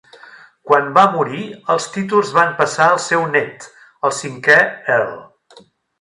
Quan 0.69 0.87
va 0.93 1.01
morir, 1.15 1.43
els 1.75 1.85
títols 1.97 2.31
van 2.37 2.55
passar 2.63 2.87
al 2.87 2.97
seu 3.05 3.27
nét, 3.35 3.69
el 4.11 4.15
cinquè 4.23 4.57
Earl. 4.99 5.17